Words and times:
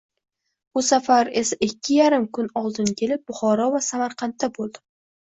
Bu 0.77 0.81
safar 0.85 1.27
esa 1.41 1.57
ikki 1.67 1.97
yarim 1.97 2.25
kun 2.37 2.47
oldin 2.63 2.89
kelib, 3.03 3.21
Buxoro 3.29 3.69
va 3.77 3.83
Samarqandda 3.89 4.51
boʻldim. 4.57 4.85